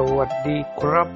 [0.00, 1.08] สวัสดีครับ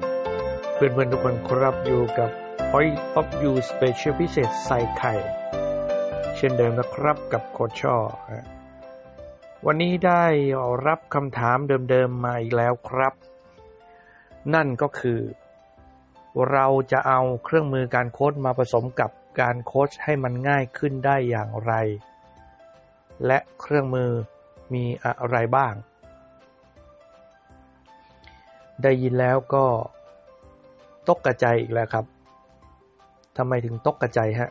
[0.73, 2.29] เพื่อนๆทุกคนครับอยู่กับ
[2.71, 5.13] Point of View Special พิเศษใส่ไข่
[6.35, 7.97] เช่นเดิมนะครับกับโคชช่อ
[9.65, 10.25] วันนี้ได้
[10.87, 11.57] รับคำถาม
[11.89, 13.13] เดิมๆมาอีกแล้วครับ
[14.53, 15.19] นั่นก็คือ
[16.51, 19.11] เราจะเอาเครื่องมือการโค้ดมาผสมกับ
[19.41, 21.73] การโค้ชให้มันง่ายขึ้นได้อย่างไร
[23.25, 24.11] และเครื่องมือ
[24.73, 25.75] มีอะไรบ้าง
[28.83, 29.65] ได้ยินแล้วก็
[31.07, 32.05] ตกกระใจอีกแล้วครับ
[33.37, 34.49] ทำไมถึงตกกระใจฮะ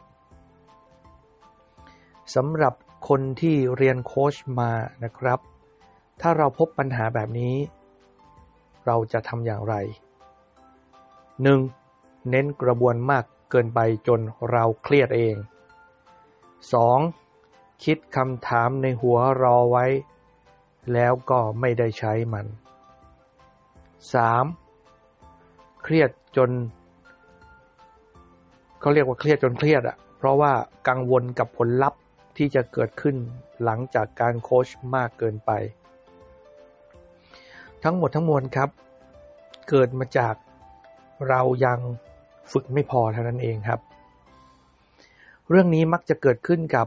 [2.35, 2.75] สำหรับ
[3.09, 4.71] คนที่เรียนโค้ชมา
[5.05, 5.41] นะครับ
[6.21, 7.55] ถ้าเราพบปัญหาแบบนี้
[8.87, 9.75] เราจะทำอย่างไร
[11.63, 12.31] 1.
[12.31, 15.35] เน้นกระบวนมากเกินไปจนเราเครียดเอง
[17.05, 17.85] 2.
[17.85, 19.87] คิดคำถามในหัวรอไว้
[20.93, 22.47] แล้วก็ไม่ได้ใช้มัน
[24.09, 25.83] 3.
[25.83, 26.51] เครียดจน
[28.81, 30.53] เขาเรียกว่าเครียดจนเครียดอะเพราะว่า
[30.89, 32.01] กังวลกับผลลัพธ์
[32.37, 33.17] ที่จะเกิดขึ้น
[33.65, 35.51] หลังจากการโค้ชมากเกินไป
[37.85, 38.71] ทั้งหมดทั้งมวลครับ
[39.69, 40.35] เกิดมาจาก
[41.29, 41.79] เรายัง
[42.53, 43.81] ฝึกไม่พอเท่านั้นเองครับ
[45.49, 46.87] เรื่องนี้มักจะเกิดขึ้นกับ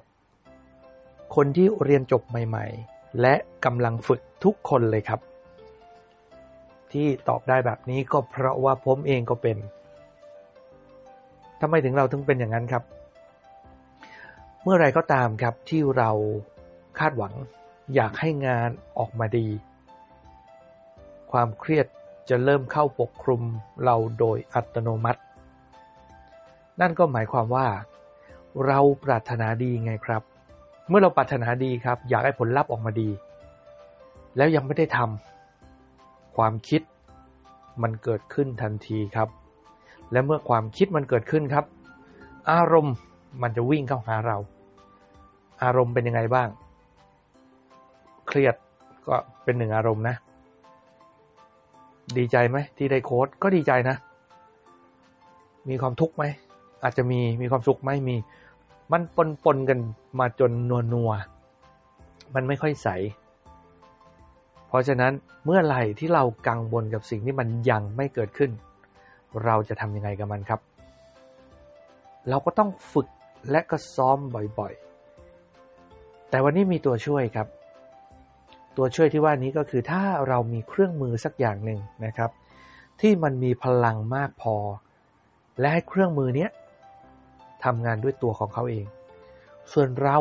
[1.36, 3.34] คนที่เรียนจบใหม่ ๆ และ
[3.66, 5.20] กำลังฝึกทุกคนเลยครับ
[6.94, 9.58] ที่ตอบได้แบบนี้ก็เพราะว่าผมเองก็เป็น
[11.62, 12.84] ทำไมถึงเราถึงเป็นอย่างนั้นครับ
[14.64, 16.12] เมื่อไรก็ตามครับที่เรา
[17.00, 17.34] คาดหวัง
[17.96, 18.70] อยากให้งาน
[19.00, 19.48] ออกมาดี
[21.32, 21.88] ความเครียด
[22.30, 23.42] จะเริ่มเข้าปกคลุม
[23.86, 25.22] เราโดยอัตโนมัติ
[26.82, 27.68] นั่นก็หมายความว่า
[28.68, 30.22] เราปรารถนาดีไงครับ
[30.90, 33.10] เมื่อเราปรารถนาดีครับ อยากให้ผลลัพธ์ออกมาดี
[34.38, 35.33] แล้วยังไม่ได้ทำ
[36.38, 36.82] ความคิด
[37.84, 39.30] มันเกิดขึ้นทันทีครับ
[40.12, 41.66] และเมื่อความคิดมันเกิดขึ้นครับ
[42.52, 42.96] อารมณ์
[43.42, 44.38] มันจะวิ่งเข้าหาเรา
[45.64, 46.50] อารมณ์เป็นยังไงบ้าง
[48.28, 48.56] เครียด
[49.08, 50.16] ก็เป็นหนึ่งอารมณ์นะ
[52.18, 53.96] ดีใจไหมที่ได้โค้ดก็ดีใจนะ
[55.70, 56.24] มีความทุกข์ไหม
[56.84, 58.16] อาจจะมีมีความสุขไหมมี
[58.92, 59.80] มันปนปนกัน
[60.20, 61.12] มาจนนัวนัว
[62.36, 62.88] มันไม่ค่อยใส
[64.74, 65.14] ราะฉะนั้น
[65.46, 68.52] เมื่อไหร่ที่เรากังวลกับสิ่งที่มันยังไม่เกิดขึ้น
[69.46, 70.60] เราจะทำยังไงกับมันครับ
[72.30, 73.08] เราก็ต้องฝึก
[73.52, 74.18] และก็ซ้อม
[74.60, 77.48] บ่อยๆ แต่วันนี้มีตัวช่วยครับ
[78.78, 82.32] ตัวช่วยที่ว่านี้ก็คือถ้าเรามีเครื่องมือสักอย่างหนึ่งนะครับ
[83.02, 84.56] ที่มันมีพลังมากพอ
[85.60, 86.48] และให้เครื่องมือนี้
[87.64, 88.86] ทำงานด้วยตัวของเขาเอง
[89.74, 90.18] ส่วนเรา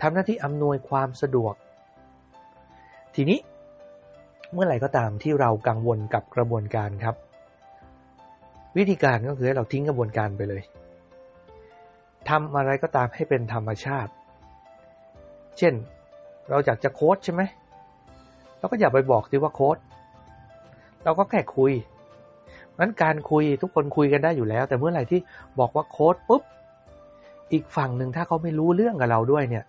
[0.00, 1.54] ทำหน้าที่อำนวยความสะดวก
[3.14, 3.38] ทีนี้
[4.52, 7.14] เมื่อไหร่ก็ตามที่เรากังวลกับกระบวนการครับ
[8.76, 10.62] วิธีการก็คือให้เราทิ้งกระบวนการไปเลย
[12.28, 14.12] ทำอะไรก็ตามให้เป็นธรรมชาติ
[15.58, 15.74] เช่น
[16.50, 17.42] เราอยากจะโค้ดใช่ไหม
[18.58, 19.76] เราก็อย่าไปบอกสิว่าโค้ด
[21.04, 21.72] เราก็แค่คุย
[22.78, 25.20] นั้นการคุยทุกคนคุยกันได้อยู่แล้ว แต่เมื่อไหร่ที่
[25.60, 26.42] บอกว่าโค้ดปุ๊บ
[27.52, 29.64] อีกฝั่งหนึ่งถ้าเขาไม่รู้เรื่องกับเราด้วยเนี่ย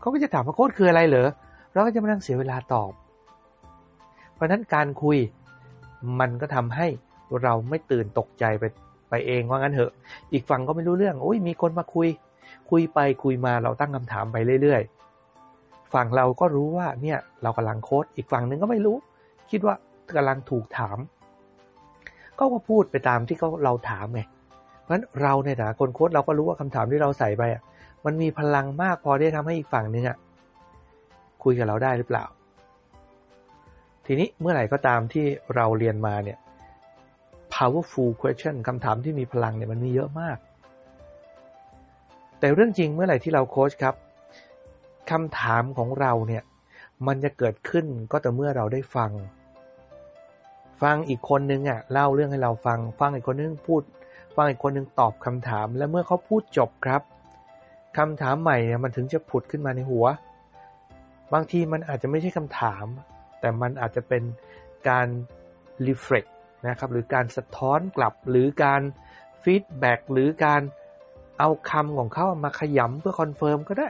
[0.00, 1.28] เขาก็จะถามว่าโค้ดคืออะไรเหรอ
[1.72, 2.92] เราก็จะมานั่งเสียเวลาตอบ
[4.34, 5.18] เพราะนั้นการคุย
[6.20, 6.86] มันก็ทำให้
[7.42, 8.64] เราไม่ตื่นตกใจไป
[9.10, 9.92] ไปเองว่างั้นเถอะ
[10.32, 12.08] อีกฝั่งก็ไม่รู้เรื่องโอ้ยมีคนมาคุย
[12.70, 18.96] คุยไปคุยมาเราตั้งคำถามไปเรื่อยๆ ฝั่งเราก็รู้ว่าเนี่ยเรากำลังโค้ดอีกฝั่งหนึ่งก็ไม่รู้
[19.50, 19.74] คิดว่า
[20.16, 20.98] กำลังถูกถาม
[22.38, 24.22] ก็มาพูดไปตามที่เขาเราถามไง
[24.80, 27.62] เพราะฉะนั้นเราในฐานะคนโค้ดเราก็รู้ว่าคำถามที่เราใส่ไปอะ
[28.04, 30.16] มันมีพลังมากพอที่ทำให้อีกฝั่งนึงอะ
[31.44, 32.24] คุยกับเราได้หรือเปล่า
[34.06, 36.38] ทีนี้เมื่อไหร่ก็ตามที่เราเรียนมาเนี่ย
[37.54, 40.38] powerful question คำถามที่มีพลังเนี่ยมันมีเยอะมาก
[42.38, 43.94] แต่เรื่องจริงเมื่อไหร่ที่เราโค้ชครับ
[45.10, 46.42] คำถามของเราเนี่ย
[47.06, 49.10] มันจะเกิดขึ้นก็แต่เมื่อเราได้ฟัง
[50.82, 53.82] ฟังอีกคนนึงอะเล่าเรื่องให้เราฟัง ฟังอีกคนนึงพูด
[54.36, 57.02] ฟังอีกคนนึงตอบคำถาม และเมื่อเขาพูดจบครับ
[57.98, 60.06] คำถามใหม่เนี่ยมันถึงจะผุดขึ้นมาในหัว
[61.32, 62.86] บางทีมันอาจจะไม่ใช่คำถาม
[63.44, 64.22] แต่มันอาจจะเป็น
[64.88, 65.06] การ
[65.86, 66.30] reflect
[66.68, 68.82] นะครับหรือการสะท้อนกลับหรือการ
[69.42, 70.62] feedback หรือการ
[71.38, 73.88] เอาคำของเขามาขยำเพื่อ confirm ก็ได้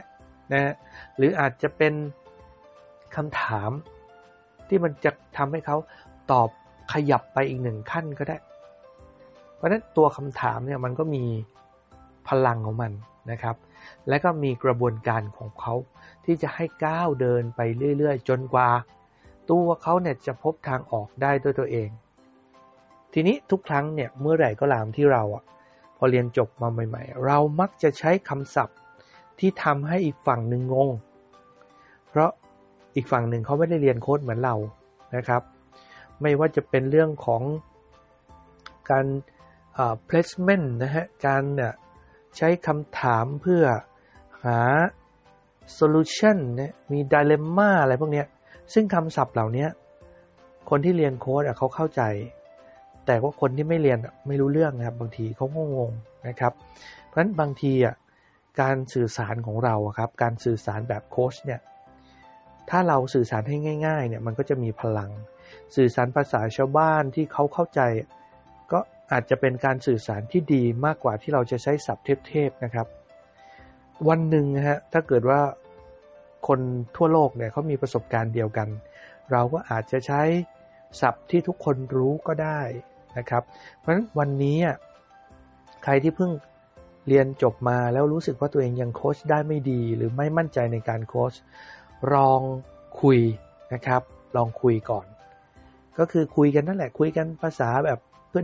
[0.53, 0.73] นะ
[1.17, 1.93] หรืออาจจะเป็น
[3.15, 3.71] คำถาม
[4.67, 5.77] ที่มันจะทำให้เขา
[6.31, 6.49] ตอบ
[6.93, 8.37] ขยับไปอีกหนึ่งขั้นก็ได้
[9.55, 11.23] เพราะนั้นตัวคำถามเนี่ยมันก็มี
[12.27, 12.91] พลังของมัน
[13.31, 13.55] นะครับ
[14.09, 15.73] และก็มีกระบวนการของเขา
[16.25, 17.61] ที่จะให้ก้าวเดินไป
[17.97, 18.69] เรื่อย ๆ จนกว่า
[19.49, 21.89] ตัวเขาเนี่ยจะพบทางออกได้ด้วยตัวเอง
[23.13, 25.43] ทีนี้ทุกครั้งเนี่ยเมื่อไหร่ก็ตามที่เราอะ
[25.97, 28.77] พอเรียนจบมาใหม่ ๆ เรามักจะใช้คำศัพท์
[29.39, 30.89] ที่ทำให้อีกฝั่งหนึ่งงง
[32.09, 32.29] เพราะ
[32.95, 34.55] อีกฝั่งหนึ่งเขาไม่ได้เรียนโค้ดเหมือนเรา
[35.15, 35.41] นะครับ
[36.21, 37.41] ไม่ว่าจะเป็นเรื่องของ
[38.89, 39.05] การ
[40.07, 41.73] placement นะฮะ การเนี่ย
[42.37, 43.63] ใช้คำถามเพื่อ
[44.45, 44.59] หา
[45.77, 48.23] solution เนี่ยมี dilemma อะไรพวกนี้
[48.73, 49.67] ซึ่งคำศัพท์เหล่านี้
[50.69, 52.01] คนที่เรียนโค้ดเขาเข้าใจ
[53.05, 55.47] แต่ว่าคนที่ไม่เรียนไม่รู้เรื่องนะครับ บางทีเขา
[55.77, 55.91] งง
[56.27, 56.53] นะครับ
[57.05, 57.95] เพราะฉะนั้นบางทีอะ
[58.61, 61.61] การสื่อสารของเราครับ การสื่อสารแบบโค้ชเนี่ย
[62.69, 63.57] ถ้าเราสื่อสารให้
[63.87, 65.11] ง่าย ๆ เนี่ยมันก็จะมีพลัง
[65.75, 67.81] สื่อสารภาษาชาวบ้านที่เขาเข้าใจ
[68.71, 68.79] ก็
[69.11, 72.87] อาจจะเป็นการสื่อสารที่ดีมากกว่าที่เราจะใช้ศัพท์เทพๆนะครับ
[74.07, 75.41] วันหนึ่งนะฮะถ้าเกิดว่า
[76.47, 76.59] คน
[76.95, 78.67] ทั่วโลกเนี่ยเขามีประสบการณ์เดียวกัน
[79.31, 80.21] เราก็อาจจะใช้
[81.01, 82.61] ศัพท์ที่ทุกคนรู้ก็ได้
[83.17, 83.43] นะครับ
[83.77, 84.57] เพราะฉะนั้นวันนี้
[85.83, 86.31] ใครที่เพิ่ง
[87.07, 91.33] เรียนจบมาแล้วรู้สึกว่าตัวเองยังโค้ชได้ไม่ดี หรือไม่มั่นใจในการโค้ช
[92.13, 92.41] ลอง
[93.01, 93.19] คุย
[93.73, 94.01] นะครับ
[94.35, 95.05] ลองคุยก่อน
[95.99, 97.99] ก็คือคุยกันนั่นแหละคุยกันภาษาแบบ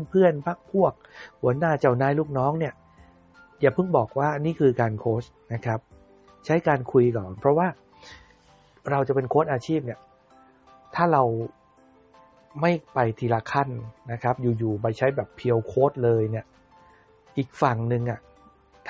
[0.10, 0.94] เพื่อนๆพักพวก
[1.42, 2.74] หัวหน้าเจ้านายลูกน้องเนี่ย
[3.62, 5.80] อย่าเพิ่งบอกว่านี่คือการโค้ชนะครับ
[6.46, 7.68] ใช้การคุยก่อน เพราะว่า
[8.90, 10.00] เราจะเป็นโค้ชอาชีพเนี่ย
[10.96, 11.24] ถ้าเรา
[12.62, 13.70] ไม่ไปทีละขั้น
[14.12, 16.46] นะครับ อยู่ๆไปใช้แบบเพียวโค้ดเลยเนี่ย
[17.38, 18.20] อีกฝั่งหนึ่งอะ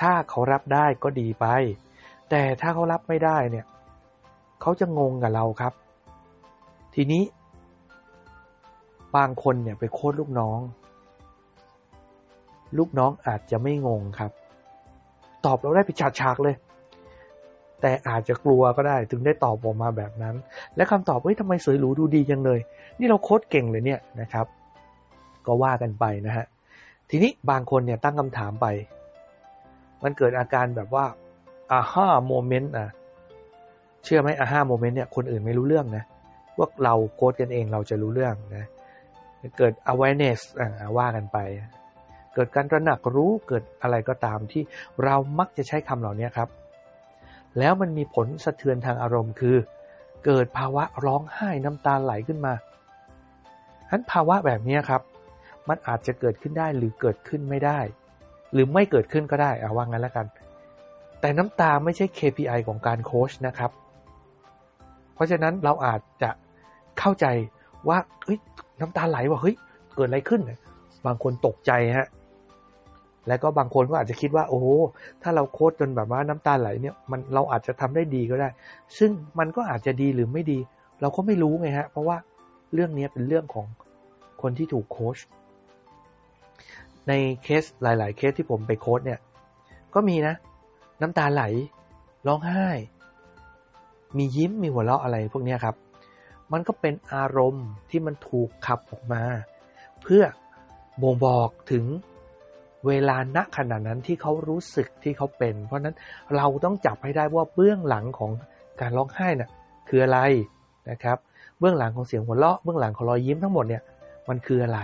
[0.00, 1.46] ถ้าเขารับได้ก็ดีไป
[2.30, 3.66] แต่ถ้าเขารับไม่ได้เนี่ย
[4.60, 5.72] เขาจะงงกับเราครับ
[6.94, 7.22] ทีนี้
[9.16, 10.60] บางคนเนี่ยไปโค้ดลูกน้อง
[12.78, 14.32] ลูกน้องอาจจะไม่งงครับ
[15.44, 15.90] ตอบเราได้ไป
[16.20, 16.54] ฉากเลย
[17.82, 20.34] แต่อาจจะกลัวก็ได้ถึงได้ตอบออกมาแบบนั้น
[20.76, 22.60] และคำตอบเฮ้ยทำไมสวยหรูดูดีจังเลย
[22.98, 24.46] นี่เราโค้ดเก่งเลยเนี่ยนะครับ
[25.46, 26.46] ก็ว่ากันไปนะฮะ
[27.10, 28.66] ทีนี้บางคนเนี่ยตั้งคำถามไป
[30.02, 31.04] มันเกิดอาการแบบว่า
[31.72, 32.88] aha moment อะ
[34.04, 36.04] เชื่อไหม aha moment เนี่ยคนอื่นไม่รู้เรื่องนะ
[36.56, 38.66] พวกเราโค้ชกันเองเราจะรู้เรื่องนะ
[39.58, 40.68] เกิด awareness อ่า
[40.98, 41.38] ว่ากันไป
[42.34, 44.62] เกิดการตระหนักรู้เกิดอะไรก็ตามที่
[45.04, 46.48] เรามักจะใช้คำเหล่านี้ครับ
[47.58, 49.56] แล้วมันมีผลสะเทือนทางอารมณ์คือ
[50.24, 55.02] เกิดภาวะร้องไห้น้ำตาไหลขึ้นมาฉะนั้นภาวะแบบนี้ครับ
[55.68, 57.78] มันอาจจะเกิดขึ้นได้หรือเกิดขึ้นไม่ได้
[58.52, 60.26] หรือไม่เกิดขึ้นก็ได้เอาว่างั้นแล้วกัน
[61.20, 63.70] แต่น้ำตาไม่ใช่ KPI ของการโค้ชนะครับ
[65.14, 66.30] เพราะฉะนั้นเราอาจจะ
[66.98, 67.26] เข้าใจ
[67.88, 68.38] ว่าเฮ้ย
[68.80, 69.54] น้ำตาไหลว่าเฮ้ย
[69.96, 70.40] เกิดอะไรขึ้น
[71.06, 72.08] บางคนตกใจฮะ
[73.28, 74.66] แล้วก็บางคนก็อาจจะคิดว่า โอ้โห
[75.22, 78.48] ถ้าเราโค้ดจนแบบว่าน้ำตาไหลเนี่ยมันเราอาจจะทำได้ดีก็ได้
[78.98, 80.58] ซึ่งมันก็อาจจะดีหรือไม่ดี
[81.00, 82.16] เราก็ไม่รู้ไงฮะ เพราะว่า
[82.74, 83.66] เรื่องนี้เป็นเรื่องของ
[84.42, 85.18] คนที่ถูกโค้ช
[87.08, 89.20] ในเคสหลาย ๆ เคสที่ผมไปโค้ดเนี่ย
[89.94, 90.34] ก็มีนะ
[91.00, 91.42] น้ำตาไหล
[92.26, 92.66] ร้องไห้
[94.16, 95.76] มียิ้มมีหัวเราะอะไรพวกนี้ครับ
[96.52, 99.22] มันก็เป็นอารมณ์ที่มันถูกขับออกมา
[100.02, 100.22] เพื่อ
[101.02, 101.84] บ่งบอกถึง
[102.86, 105.96] เวลาณขณะนั้นที่เขารู้สึกที่เขาเป็น เพราะนั้น
[106.36, 108.32] เราต้องจับให้ได้ว่าเบื้องหลังของ
[108.80, 109.50] การร้องไห้น่ะ
[109.88, 110.18] คืออะไร
[110.90, 111.18] นะครับ
[111.58, 113.82] เบื้องหลังของเสียงหัวเราะเบื้องหลังของรอยยิ้มทั้งหมดเนี่ย
[114.28, 114.80] มันคืออะไร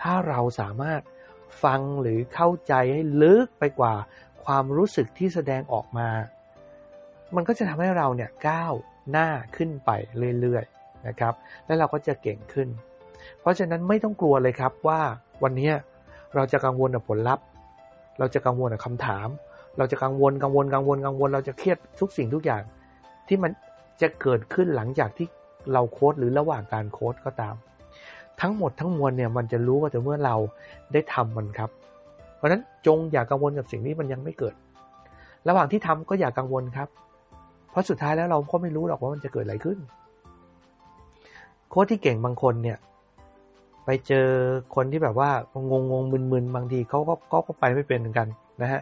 [0.00, 1.00] ถ้าเราสามารถ
[1.64, 3.94] ฟังหรือเข้าใจให้ลึกไปกว่า
[4.44, 6.08] ความรู้สึกที่แสดงออกมา
[7.36, 8.74] มันก็จะทำให้เราเนี่ยก้าว
[9.10, 9.90] หน้าขึ้นไป
[10.40, 11.34] เรื่อยๆนะครับ
[11.66, 12.68] และเราก็จะเก่งขึ้น
[13.40, 15.00] เพราะฉะนั้นไม่ต้องกลัวเลยครับว่า
[15.42, 15.70] วันนี้
[16.34, 17.44] เราจะกังวลกับผลลัพธ์
[18.18, 19.28] เราจะกังวลกับคำถาม
[19.78, 22.62] เราจะกังวลกังวลกังวลกังวล เราจะเครียดทุกสิ่งทุกอย่าง
[23.28, 23.50] ที่มัน
[24.00, 25.26] จะเกิดขึ้นหลังจากที่
[25.72, 27.54] เราโค้ดหรือระหว่างการโค้ดก็ตาม
[28.40, 30.36] ทั้งหมดทั้งมวลเนี่ยมันจะรู้ว่าแต่เมื่อเรา
[30.92, 31.70] ได้ทำมันครับ
[32.36, 34.54] เพราะฉะนั้นจงอย่ากังวลกับสิ่งนี้มันยังไม่เกิด
[35.48, 36.88] ระหว่างที่ทำก็อย่ากังวลครับ
[37.70, 39.78] เพราะสุดท้ายแล้วเราก็ไม่รู้หรอกว่ามันจะเกิดอะไรขึ้น
[41.68, 42.78] โค้ดที่เก่งบางคนเนี่ย
[43.92, 44.28] ไปเจอ
[44.74, 45.30] คนที่แบบว่า
[45.70, 48.28] งงงมึนๆบางทีเขาก็เขาก็ไปไม่เป็นเหมือนกัน
[48.62, 48.80] นะฮะ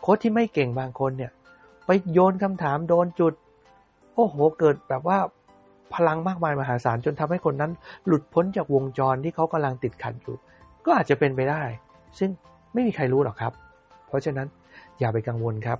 [0.00, 1.30] โค้ชที่ไม่เก่งบางคนเนี่ย
[1.86, 3.34] ไปโยนคำถามโดนจุด
[4.14, 5.18] โอ้โหเกิดแบบว่า
[5.94, 7.72] พลังมากมายมหาศาลจนทำให้คนนั้น
[8.06, 10.34] หลุดพ้นจากวงจรที่เขากำลังติดขัดอยู่
[10.84, 11.62] ก็อาจจะเป็นไปได้
[12.18, 12.30] ซึ่ง
[12.72, 13.52] ไม่มีใครรู้หรอกครับ
[14.08, 14.48] เพราะฉะนั้น
[14.98, 15.78] อย่าไปกังวลครับ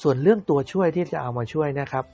[0.00, 2.04] ส่วนเรื่องตัวช่วยที่จะเอามาช่วยนะครับ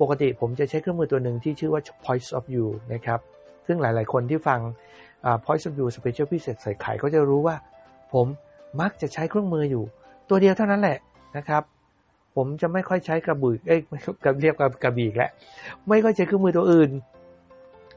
[0.00, 3.20] ปกติผมจะใช้เครื่องมือตัวหนึ่งที่ชื่อว่า Points of View นะครับ
[3.66, 4.60] ซึ่งหลาย ๆ คนที่ฟัง
[5.44, 7.56] Point of View Special พิเศษใส่ไข่ก็จะรู้ว่า
[8.12, 8.26] ผม
[8.80, 9.84] มักจะใช้เครื่องมืออยู่
[10.28, 10.98] ตัวเดียวเท่านั้นแหละ
[11.36, 11.62] นะครับ
[12.36, 13.80] ผมจะไม่ค่อยใช้กระบุกเอ้ย
[14.24, 15.30] กับเรียกกับกระบี่แล้ว
[15.88, 16.90] ไม่ค่อยใช้เครื่องมือตัวอื่น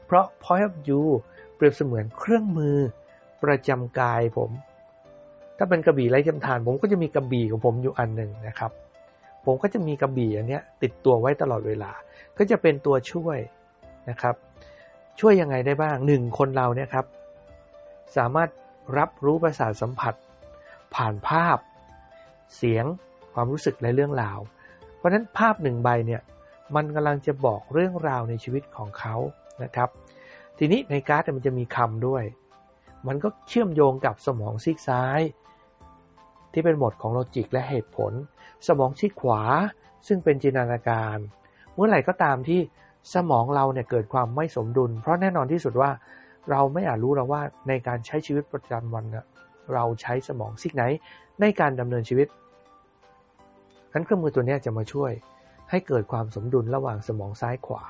[0.06, 1.04] เพราะ point of view
[1.54, 2.76] เปรียบเสมือนเครื่องมือ
[3.44, 4.50] ประจำกายผม
[5.58, 8.72] ถ้าเป็นกระบี่ไร้จำทาน ผมก็จะมีกระบี่ของผมอยู่อันหนึ่งนะครับ
[9.44, 11.90] ผมก็จะมีกระบี่อันนี้ติดตัวไว้ตลอดเวลา
[12.38, 13.38] ก็จะเป็นตัวช่วย
[14.10, 14.34] นะครับ
[15.20, 17.06] ช่วยยังไงได้บ้างหนึ่งคนเราเนี่ยครับ
[18.16, 18.48] สามารถ
[18.98, 20.14] รับรู้ประสาทสัมผัส
[20.94, 21.58] ผ่านภาพ
[22.56, 22.84] เสียง
[23.34, 24.38] ความรู้สึกและเรื่องราว
[24.96, 26.22] เพราะฉะนั้นภาพหนึ่งใบเนี่ย
[26.76, 29.14] มันกำลังจะบอกเรื่องราวในชีวิตของเขา
[29.62, 29.88] นะครับ
[30.58, 32.24] ทีนี้ในการ์ดมันจะมีคำด้วย
[33.08, 35.20] มันก็เชื่อมโยงกับสมองซีกซ้าย
[36.52, 38.12] ที่เป็นหมดของโลจิกและเหตุผล
[38.66, 39.42] สมองซีกขวา
[40.06, 41.18] ซึ่งเป็นจินตนาการ
[41.74, 42.60] เมื่อไหร่ก็ตามที่
[43.14, 45.90] สมองเราเนี่ยเกิดความไม่สมดุล เพราะแน่นอนที่สุดว่า
[46.50, 49.04] เราไม่อาจรู้เราว่าในการใช้ชีวิตประจำวัน
[49.74, 50.84] เราใช้สมองซีกไหน
[51.40, 52.28] ในการดำเนินชีวิต
[53.92, 55.12] นั้นเครื่องมือตัวนี้จะมาช่วย
[55.70, 57.84] ให้เกิดความสมดุลระหว่างสมองซ้ายขวา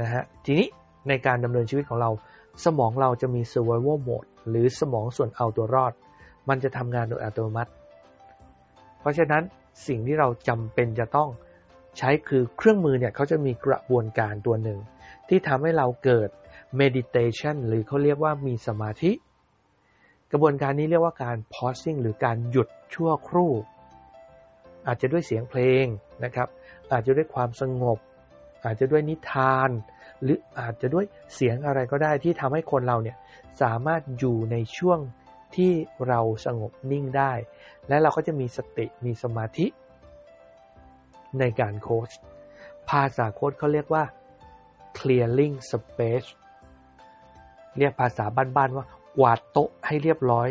[0.00, 0.68] นะฮะทีนี้
[1.08, 2.10] ในการดำเนินชีวิตของเรา
[2.64, 5.92] สมองเราจะมี survival mode หรือสมองส่วนเอาตัวรอด
[6.48, 7.70] มันจะทำงานโดยอัตโนมัติ
[9.00, 9.42] เพราะฉะนั้น
[9.86, 11.28] สิ่งที่เราจำเป็นจะต้อง
[11.98, 14.78] ใช้คือเครื่องมือเนี่ยเขาจะมีกระบวนการตัวหนึ่ง
[15.28, 16.28] ที่ทำให้เราเกิด
[16.80, 19.12] meditation หรือเขาเรียกว่ามีสมาธิ
[20.32, 23.52] กระบวนการนี้เรียกว่าการ pausing หรือการหยุดชั่วครู่
[24.86, 25.84] อาจจะด้วยเสียงเพลง
[26.24, 26.48] นะครับ
[26.92, 27.98] อาจจะด้วยความสงบ
[28.64, 29.70] อาจจะด้วยนิทาน
[30.22, 33.16] หรืออาจจะด้วยเสียงอะไรก็ได้ที่ทำให้คนเราเนี่ย
[33.62, 34.98] สามารถอยู่ในช่วง
[35.56, 35.72] ที่
[36.08, 37.32] เราสงบนิ่งได้
[37.88, 39.66] และเราก็จะมีสติมีสมาธิ
[41.40, 42.10] ในการโค้ช
[42.90, 44.04] ภาษาโค้ชเขาเรียกว่า
[44.98, 46.28] clearing space
[47.78, 48.84] เรียกภาษาบ้านๆว่า
[49.18, 50.48] กวาดโต๊ะให้เรียบร้อย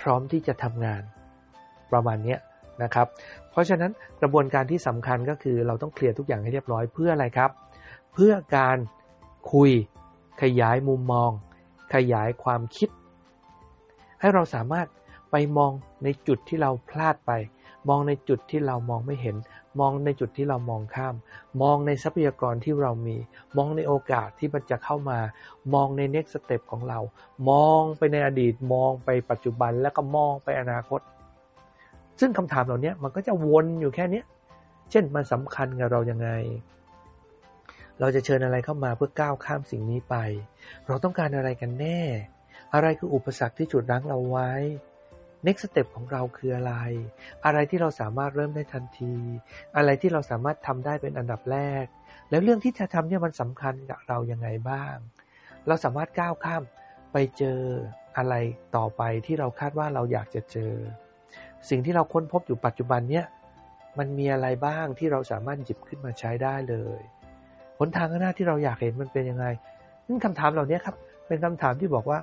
[0.00, 1.02] พร้อมที่จะทำงาน
[1.92, 2.36] ประมาณนี้
[2.82, 3.06] นะครับ
[3.50, 7.50] เพราะฉะนั้นกระบวนการที่สำคัญก็คือเราต้องเคลียร์ทุกอย่างให้เรียบร้อยเพื่ออะไรครับ
[8.12, 8.78] เพื่อการ
[9.52, 9.70] คุย
[10.42, 11.30] ขยายมุมมอง
[11.94, 12.88] ขยายความคิด
[14.20, 14.86] ให้เราสามารถ
[15.30, 15.72] ไปมอง
[16.04, 17.32] ในจุดที่เราพลาดไป
[17.88, 19.36] มองในจุดที่เรามองไม่เห็น
[19.80, 21.14] มองในจุดที่เรามองข้าม
[21.62, 23.16] มองในทรัพยากรที่เรามี
[23.56, 25.18] มองในโอกาสที่มันจะเข้ามา
[25.74, 26.98] มองใน next step ของเรา
[27.50, 31.00] มองไปในอดีต มองไปปัจจุบัน แล้วก็มองไปอนาคต
[32.20, 34.22] ซึ่งคำถามเหล่านี้มันก็จะวนอยู่แค่นี้
[34.90, 36.30] เช่นมันสำคัญกับเรายังไง
[38.00, 40.16] เราจะเชิญอะไรเข้ามาเพื่อก้าวข้ามสิ่งนี้ไป
[40.86, 42.00] เราต้องการอะไรกันแน่
[42.74, 44.50] อะไรคืออุปสรรคที่จุดรั้งเราไว้
[45.46, 46.74] next step ของเราคืออะไร
[47.44, 49.14] อะไรที่เราสามารถเริ่มได้ทันที
[49.76, 51.84] อะไรที่เราสามารถทำได้เป็นอันดับแรก
[52.30, 54.94] แล้วเรื่องที่จะทำเนี่ยมันสำคัญกับเรายังไงบ้าง
[55.66, 56.62] เราสามารถก้าวข้าม
[57.12, 57.60] ไปเจอ
[58.16, 58.34] อะไร
[58.76, 60.72] ต่อไปที่เราคาดว่าเราอยากจะเจอ
[61.68, 63.26] สิ่งที่เราค้นพบอยู่ปัจจุบันเนี้ย
[63.98, 67.00] มันมีอะไรบ้างที่เราสามารถหยิบขึ้นมาใช้ได้เลย
[67.78, 69.46] หนทางข้างหน้าที่เราอยากเห็นมันเป็นยังไง
[70.06, 70.96] นั่นคำถามเหล่านี้ครับ
[71.26, 72.18] เป็นคำถามที่บอกว่า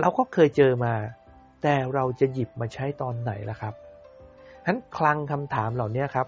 [0.00, 0.94] เราก็เคยเจอมา
[1.66, 6.26] แต่เราจะหยิบมาใช้ตอนไหนล่ะครับฉะนั้นคลังคำถามเหล่านี้ครับ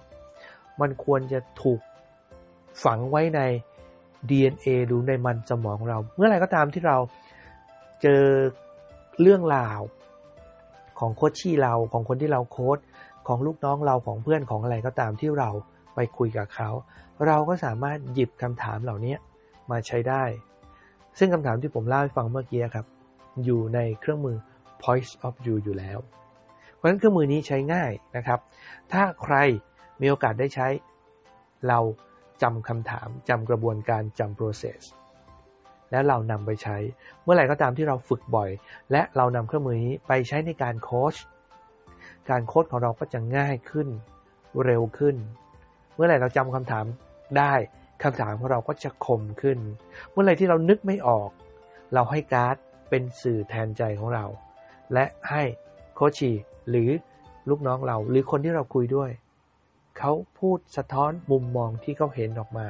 [0.80, 1.80] มันควรจะถูก
[2.84, 3.40] ฝังไว้ใน
[4.30, 6.96] DNA หรือในมันสมองเรา เมื่อไรก็ตามที่เรา
[8.02, 8.22] เจอ
[9.20, 9.80] เรื่องราว
[10.98, 12.78] ของโคชชี่เราของคนที่เราโค้ช
[13.28, 15.50] ของลูกน้องเราของเพื่อนของอะไรก็ตามที่เรา
[15.94, 16.70] ไปคุยกับเขา
[17.26, 19.14] เราก็สามารถหยิบคำถามเหล่านี้
[19.70, 20.22] มาใช้ได้
[21.18, 22.86] ซึ่งคำถามที่ผมเล่าให้ฟังเมื่อกี้ครับ
[23.44, 24.36] อยู่ในเครื่องมือ
[24.82, 25.98] Point of View อยู่แล้ว
[26.74, 28.40] เพราะฉะนั้นเครื่องมือนี้ใช้ง่ายนะครับ
[28.92, 29.36] ถ้าใคร
[30.00, 30.68] มีโอกาสได้ใช้
[31.68, 31.78] เรา
[32.42, 34.80] จำคำถามจำกระบวนการจำ process
[35.90, 36.76] และเรานำไปใช้
[37.22, 38.50] เมื่อไหร่ก็ตามที่เราฝึกบ่อย
[38.92, 41.14] และเรานำเครื่องมือนี้ไปใช้ในการโค้ช
[42.30, 43.88] การโค้ชของเราก็จะง่ายขึ้น
[44.64, 45.16] เร็วขึ้น
[45.94, 46.84] เมื่อไหร่เราจำคำถาม
[47.38, 47.52] ได้
[48.02, 49.58] คำถามของเราก็จะคมขึ้น
[50.10, 51.30] เมื่อไหร่ที่เรานึกไม่ออก
[51.94, 52.56] เราให้การ์ด
[52.90, 54.24] เป็นสื่อแทนใจของเรา
[54.92, 55.42] และให้
[55.94, 56.30] โคชี
[56.70, 56.90] หรือ
[57.48, 59.10] ลูกน้องเราหรือคนที่เราคุยด้วย
[59.98, 62.68] เขาพูดสะท้อนมุมมองที่เขาเห็นออกมา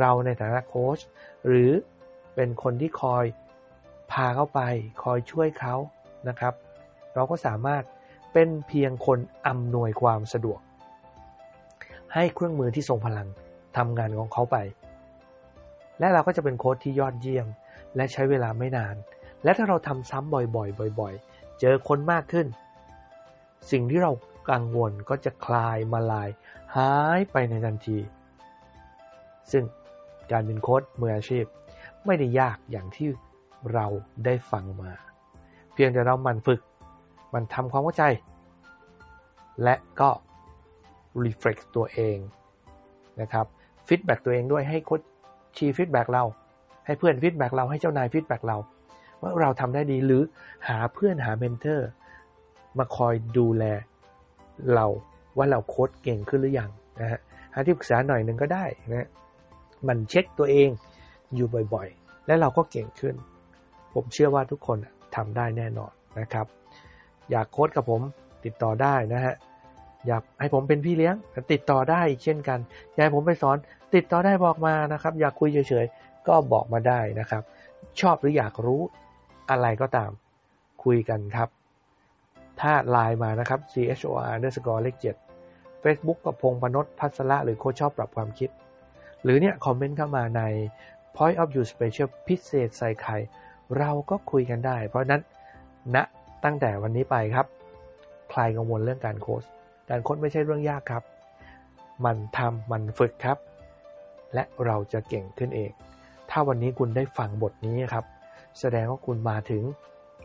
[0.00, 0.98] เราในฐานะโค้ช
[1.46, 1.70] หรือ
[2.34, 3.24] เป็นคนที่คอย
[4.12, 4.60] พาเขาไป
[5.02, 5.74] คอยช่วยเขา
[6.28, 6.54] นะครับ
[7.14, 7.82] เราก็สามารถ
[8.32, 10.60] เป็นเพียงคนอำนวยความสะดวก
[12.14, 13.28] ให้เครื่องมือที่ทรงพลัง
[13.76, 14.56] ทำงานของเขาไป
[15.98, 17.46] และเราก็จะเป็นโค้ดที่ยอดเยี่ยม
[17.96, 18.94] และใช้เวลาไม่นาน
[19.46, 22.46] และถ้าเราทำซ้ำบ่อยๆ บ่อย ๆ เจอคนมากขึ้น
[23.70, 24.12] สิ่งที่เรา
[24.50, 26.28] กังวลก็จะคลายมาลาย
[26.76, 27.98] หายไปในทันที
[29.52, 29.64] ซึ่ง
[30.30, 31.44] การเป็นโค้ดมืออาชีพ
[32.06, 33.08] ไม่ได้ยากอย่างที่
[33.74, 33.86] เรา
[34.24, 34.92] ได้ฟังมา
[35.72, 36.60] เพียงแต่เรามันฝึก
[37.34, 38.04] มันทำความเข้าใจ
[39.62, 40.10] และก็
[41.24, 42.18] รีเฟล็กตัวเอง
[43.20, 43.46] นะครับ
[43.86, 46.24] feedback ตัวเองด้วยให้ coachee feedback เรา
[46.86, 48.56] ให้เพื่อน feedback เราให้เจ้านาย feedback เรา
[49.20, 50.22] ว่าเราทำได้ดีหรือ
[50.68, 51.88] หาเพื่อนหา mentor
[52.78, 53.64] มาคอยดูแล
[54.74, 54.86] เรา
[55.36, 56.70] ว่าเราโค้ดเก่งขึ้นหรือยัง
[57.00, 57.20] นะฮะ
[57.52, 59.08] หาที่ปรึกษาหน่อยหนึ่งก็ได้นะ
[59.88, 60.68] มันเช็คตัวเอง
[61.34, 63.14] อยู่บ่อยๆ และเราก็เก่งขึ้น
[63.94, 64.78] ผมเชื่อว่าทุกคน
[65.16, 66.46] ทำได้แน่นอนนะครับ
[67.30, 68.00] อยากโค้ดกับผม
[68.44, 69.34] ติดต่อได้นะฮะ
[70.06, 71.14] อยากให้ผมเป็นพี่เลี้ยง
[71.52, 72.58] ติดต่อได้เช่นกัน
[72.92, 73.56] อยากให้ผมไปสอน
[73.94, 77.42] ติดต่อได้บอกมานะครับ อยากคุยเฉยๆ ก็บอกมาได้นะครับ
[78.00, 78.82] ชอบหรืออยากรู้
[79.50, 80.10] อะไรก็ตาม
[80.84, 81.48] คุยกันครับ
[82.60, 84.96] ถ้าไลน์มานะครับ c h o r underscore เลข
[85.40, 88.50] 7 Facebook กับพงปนศพัสระหรือโคชอบปรับความคิด
[89.22, 90.42] หรือเนี่ยคอมเมนต์เข้ามาใน
[91.16, 93.16] Point of View Special พิเศษใส่ไข่
[93.78, 95.22] เราก็คุยกันได้ เพราะนั้น
[95.94, 96.02] ณนะ
[96.44, 97.46] ตั้งแต่วันนี้ไปครับ
[98.32, 99.42] คลายกังวลเรื่องการโค้ช
[99.90, 101.02] การโค้ชไม่ใช่เรื่องยากครับ
[102.04, 103.38] มันทำมันฝึกครับ
[104.34, 105.70] และเราจะเก่งขึ้นเอง
[106.30, 108.04] ถ้าวันนี้คุณได้ฟังบทนี้ครับ
[108.60, 109.62] แสดงว่าคุณมาถึง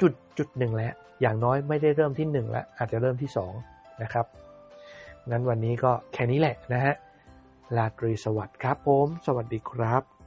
[0.02, 3.54] จุดจุดหนึ่งแล้ว อย่างน้อยไม่ได้เริ่มที่หนึ่งแล้ว อาจจะเริ่มที่สอง
[4.02, 4.26] นะครับ
[5.30, 6.96] งั้นวันนี้ก็แค่นี้แหละนะฮะ
[7.78, 10.21] ลาตรีสวัสดิ์ครับผม สวัสดีครับ